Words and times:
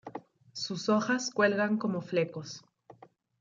Sus 0.53 0.89
hojas 0.89 1.29
cuelgan 1.29 1.77
como 1.77 2.01
flecos. 2.01 2.65